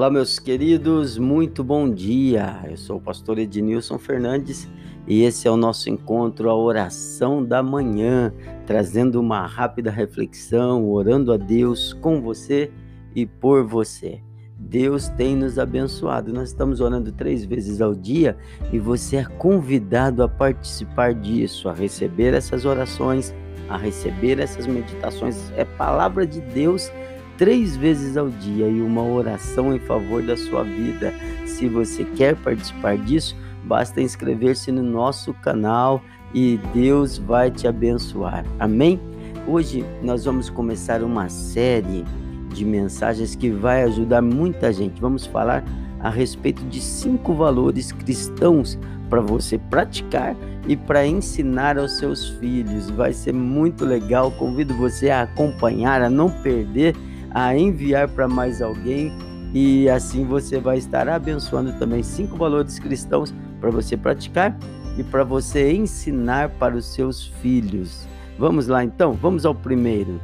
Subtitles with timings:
[0.00, 2.62] Olá, meus queridos, muito bom dia.
[2.66, 4.66] Eu sou o pastor Ednilson Fernandes
[5.06, 8.32] e esse é o nosso encontro, a oração da manhã,
[8.64, 12.70] trazendo uma rápida reflexão, orando a Deus com você
[13.14, 14.22] e por você.
[14.58, 16.32] Deus tem nos abençoado.
[16.32, 18.38] Nós estamos orando três vezes ao dia
[18.72, 23.34] e você é convidado a participar disso, a receber essas orações,
[23.68, 25.52] a receber essas meditações.
[25.58, 26.90] É palavra de Deus
[27.40, 31.14] três vezes ao dia e uma oração em favor da sua vida.
[31.46, 36.02] Se você quer participar disso, basta inscrever-se no nosso canal
[36.34, 38.44] e Deus vai te abençoar.
[38.58, 39.00] Amém?
[39.48, 42.04] Hoje nós vamos começar uma série
[42.52, 45.00] de mensagens que vai ajudar muita gente.
[45.00, 45.64] Vamos falar
[45.98, 48.78] a respeito de cinco valores cristãos
[49.08, 50.36] para você praticar
[50.68, 52.90] e para ensinar aos seus filhos.
[52.90, 54.30] Vai ser muito legal.
[54.32, 56.94] Convido você a acompanhar, a não perder
[57.30, 59.12] a enviar para mais alguém
[59.52, 64.56] e assim você vai estar abençoando também cinco valores cristãos para você praticar
[64.96, 68.06] e para você ensinar para os seus filhos.
[68.38, 69.12] Vamos lá então?
[69.12, 70.20] Vamos ao primeiro.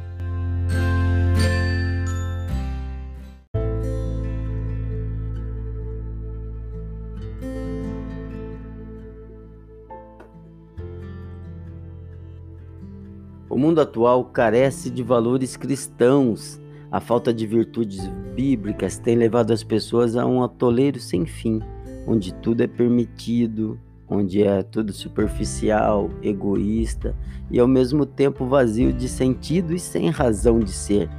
[13.49, 16.59] O mundo atual carece de valores cristãos
[16.91, 21.61] a falta de virtudes bíblicas tem levado as pessoas a um atoleiro sem fim,
[22.05, 27.15] onde tudo é permitido, onde é tudo superficial, egoísta
[27.51, 31.09] e ao mesmo tempo vazio de sentido e sem razão de ser.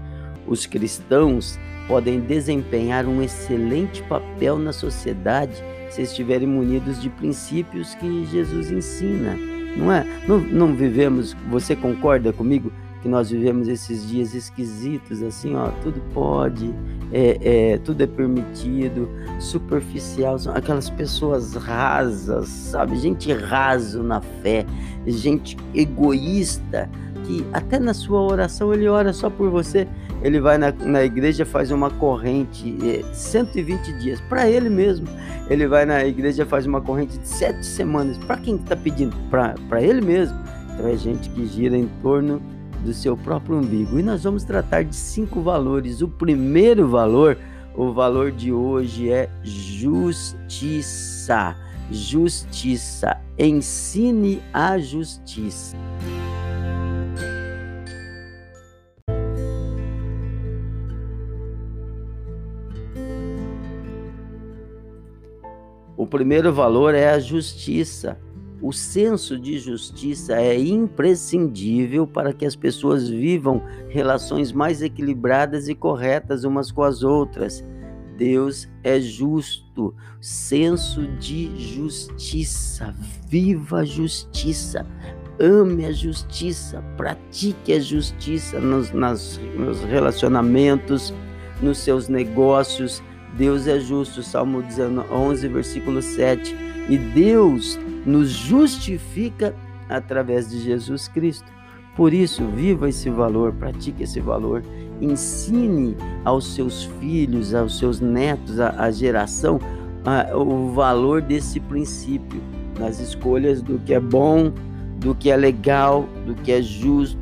[0.47, 8.25] Os cristãos podem desempenhar um excelente papel na sociedade se estiverem munidos de princípios que
[8.27, 9.37] Jesus ensina.
[9.77, 10.07] Não é?
[10.27, 12.73] Não, não vivemos, você concorda comigo?
[13.01, 16.75] Que nós vivemos esses dias esquisitos, assim, ó, tudo pode,
[17.13, 22.97] é, é, tudo é permitido, superficial, são aquelas pessoas rasas, sabe?
[22.97, 24.67] Gente raso na fé,
[25.07, 26.91] gente egoísta,
[27.25, 29.87] que até na sua oração ele ora só por você.
[30.21, 35.07] Ele vai na, na igreja, faz uma corrente, é, 120 dias, para ele mesmo.
[35.49, 38.19] Ele vai na igreja, faz uma corrente de sete semanas.
[38.19, 39.15] Para quem está pedindo?
[39.31, 40.37] Para ele mesmo.
[40.75, 42.43] Então é gente que gira em torno
[42.85, 43.99] do seu próprio umbigo.
[43.99, 46.01] E nós vamos tratar de cinco valores.
[46.03, 47.39] O primeiro valor,
[47.75, 50.27] o valor de hoje é justiça.
[51.91, 53.17] Justiça.
[53.39, 55.77] Ensine a justiça.
[65.97, 68.17] O primeiro valor é a justiça.
[68.61, 75.75] O senso de justiça é imprescindível para que as pessoas vivam relações mais equilibradas e
[75.75, 77.65] corretas umas com as outras.
[78.17, 82.93] Deus é justo, senso de justiça,
[83.29, 84.85] viva a justiça,
[85.39, 91.15] ame a justiça, pratique a justiça nos, nas, nos relacionamentos,
[91.63, 93.01] nos seus negócios.
[93.37, 94.65] Deus é justo, Salmo
[95.13, 96.57] 11, versículo 7.
[96.89, 99.55] E Deus nos justifica
[99.89, 101.51] através de Jesus Cristo.
[101.97, 104.63] Por isso, viva esse valor, pratique esse valor,
[105.01, 109.59] ensine aos seus filhos, aos seus netos, à, geração,
[110.05, 112.41] a, o valor desse princípio
[112.79, 114.53] nas escolhas do que é bom,
[115.01, 117.19] do que é legal, do que é justo,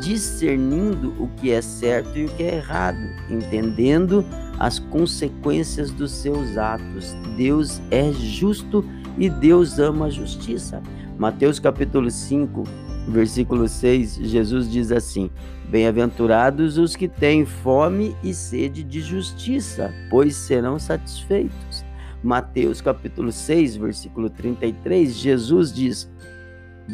[0.00, 2.98] discernindo o que é certo e o que é errado,
[3.30, 4.24] entendendo
[4.58, 7.16] as consequências dos seus atos.
[7.36, 8.84] Deus é justo
[9.18, 10.80] e Deus ama a justiça.
[11.18, 12.62] Mateus capítulo 5,
[13.08, 15.28] versículo 6, Jesus diz assim:
[15.68, 21.84] Bem-aventurados os que têm fome e sede de justiça, pois serão satisfeitos.
[22.22, 26.08] Mateus capítulo 6, versículo 33, Jesus diz: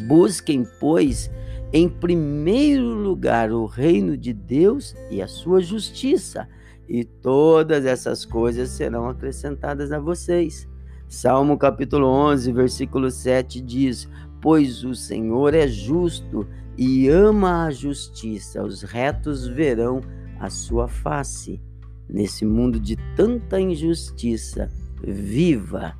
[0.07, 1.29] Busquem, pois,
[1.71, 6.47] em primeiro lugar o reino de Deus e a sua justiça,
[6.89, 10.67] e todas essas coisas serão acrescentadas a vocês.
[11.07, 14.09] Salmo capítulo 11, versículo 7 diz:
[14.41, 16.47] Pois o Senhor é justo
[16.77, 20.01] e ama a justiça, os retos verão
[20.39, 21.61] a sua face.
[22.09, 24.69] Nesse mundo de tanta injustiça,
[25.03, 25.95] viva,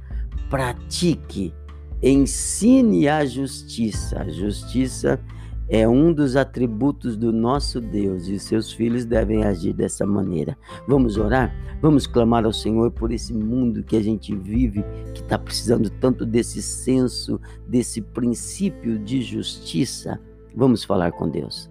[0.50, 1.54] pratique,
[2.02, 4.22] ensine a justiça.
[4.22, 5.45] A justiça é
[5.88, 10.58] um dos atributos do nosso Deus e seus filhos devem agir dessa maneira.
[10.88, 11.56] Vamos orar?
[11.82, 14.84] Vamos clamar ao Senhor por esse mundo que a gente vive,
[15.14, 20.20] que está precisando tanto desse senso, desse princípio de justiça.
[20.56, 21.70] Vamos falar com Deus.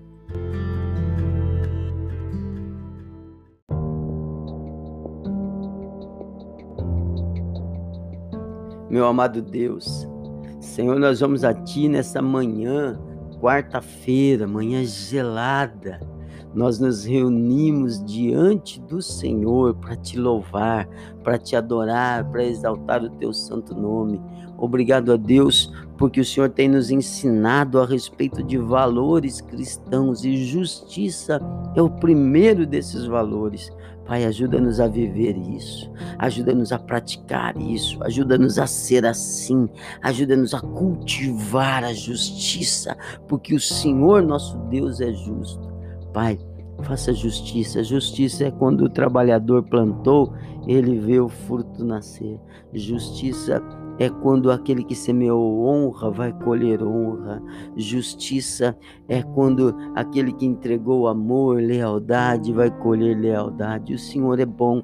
[8.94, 10.06] meu amado Deus.
[10.60, 12.96] Senhor, nós vamos a Ti nessa manhã,
[13.44, 16.00] quarta-feira, manhã gelada.
[16.54, 20.88] Nós nos reunimos diante do Senhor para te louvar,
[21.22, 24.18] para te adorar, para exaltar o teu santo nome.
[24.56, 30.44] Obrigado a Deus, porque o Senhor tem nos ensinado a respeito de valores cristãos e
[30.44, 31.40] justiça
[31.74, 33.70] é o primeiro desses valores.
[34.06, 39.66] Pai, ajuda-nos a viver isso, ajuda-nos a praticar isso, ajuda-nos a ser assim,
[40.02, 42.94] ajuda-nos a cultivar a justiça,
[43.26, 45.72] porque o Senhor nosso Deus é justo.
[46.12, 46.38] Pai,
[46.82, 47.82] faça justiça.
[47.82, 50.34] Justiça é quando o trabalhador plantou,
[50.66, 52.38] ele vê o fruto nascer.
[52.72, 53.62] Justiça
[53.98, 57.42] é quando aquele que semeou honra vai colher honra.
[57.76, 58.76] Justiça
[59.08, 63.94] é quando aquele que entregou amor, lealdade, vai colher lealdade.
[63.94, 64.82] O Senhor é bom,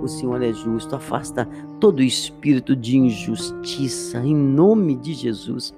[0.00, 0.94] o Senhor é justo.
[0.94, 1.46] Afasta
[1.80, 5.74] todo espírito de injustiça em nome de Jesus.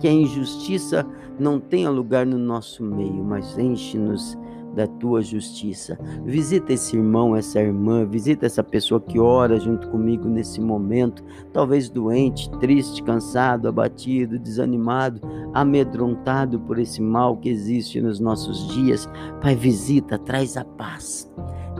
[0.00, 1.06] Que a injustiça
[1.38, 4.36] não tenha lugar no nosso meio, mas enche-nos
[4.74, 5.98] da tua justiça.
[6.24, 11.88] Visita esse irmão, essa irmã, visita essa pessoa que ora junto comigo nesse momento, talvez
[11.88, 15.20] doente, triste, cansado, abatido, desanimado,
[15.54, 19.08] amedrontado por esse mal que existe nos nossos dias.
[19.40, 21.30] Pai, visita, traz a paz.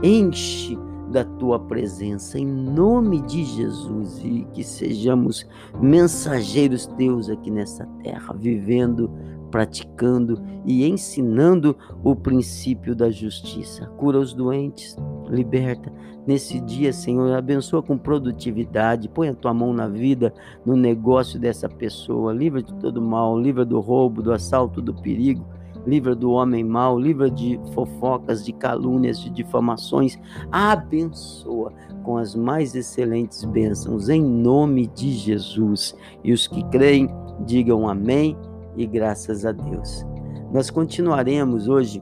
[0.03, 0.77] Enche
[1.09, 5.47] da tua presença em nome de Jesus e que sejamos
[5.81, 9.09] mensageiros teus aqui nessa terra, vivendo
[9.49, 13.87] praticando e ensinando o princípio da justiça.
[13.97, 14.97] Cura os doentes,
[15.29, 15.91] liberta.
[16.25, 20.33] Nesse dia, Senhor, abençoa com produtividade, põe a tua mão na vida,
[20.65, 25.45] no negócio dessa pessoa, livra de todo mal, livra do roubo, do assalto, do perigo.
[25.85, 30.17] Livra do homem mau, livra de fofocas, de calúnias, de difamações.
[30.51, 31.73] Abençoa
[32.03, 35.95] com as mais excelentes bênçãos, em nome de Jesus.
[36.23, 37.09] E os que creem,
[37.45, 38.37] digam amém
[38.75, 40.05] e graças a Deus.
[40.51, 42.01] Nós continuaremos hoje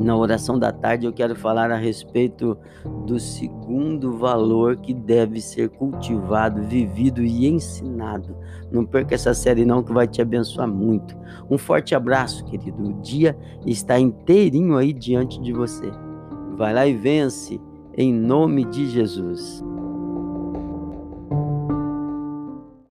[0.00, 1.06] na oração da tarde.
[1.06, 2.56] Eu quero falar a respeito
[3.06, 8.36] do segundo valor que deve ser cultivado, vivido e ensinado.
[8.70, 11.16] Não perca essa série, não, que vai te abençoar muito.
[11.50, 12.82] Um forte abraço, querido.
[12.82, 13.36] O dia
[13.66, 15.90] está inteirinho aí diante de você.
[16.56, 17.60] Vai lá e vence,
[17.96, 19.64] em nome de Jesus.